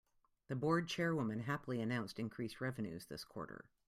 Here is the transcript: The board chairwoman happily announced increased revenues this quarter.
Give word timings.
The 0.47 0.55
board 0.55 0.87
chairwoman 0.87 1.41
happily 1.41 1.79
announced 1.79 2.17
increased 2.17 2.59
revenues 2.59 3.05
this 3.05 3.23
quarter. 3.23 3.65